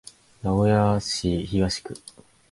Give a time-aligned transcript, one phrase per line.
[0.41, 1.93] 名古屋市東区